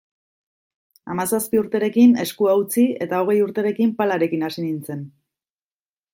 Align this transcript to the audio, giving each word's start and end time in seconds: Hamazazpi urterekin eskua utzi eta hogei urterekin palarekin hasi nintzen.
Hamazazpi 1.11 1.59
urterekin 1.63 2.15
eskua 2.23 2.57
utzi 2.63 2.87
eta 3.07 3.21
hogei 3.25 3.37
urterekin 3.49 3.93
palarekin 4.01 4.49
hasi 4.49 4.65
nintzen. 4.67 5.07